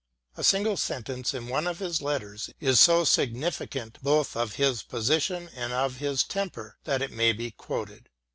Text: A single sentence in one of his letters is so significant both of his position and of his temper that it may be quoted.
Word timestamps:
A 0.35 0.43
single 0.43 0.77
sentence 0.77 1.31
in 1.31 1.47
one 1.47 1.67
of 1.67 1.77
his 1.77 2.01
letters 2.01 2.49
is 2.59 2.79
so 2.79 3.03
significant 3.03 3.99
both 4.01 4.35
of 4.35 4.55
his 4.55 4.81
position 4.81 5.47
and 5.53 5.71
of 5.73 5.97
his 5.97 6.23
temper 6.23 6.79
that 6.85 7.03
it 7.03 7.11
may 7.11 7.33
be 7.33 7.51
quoted. 7.51 8.09